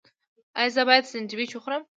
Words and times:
ایا 0.59 0.69
زه 0.75 0.81
باید 0.87 1.09
سنډویچ 1.11 1.51
وخورم؟ 1.53 1.83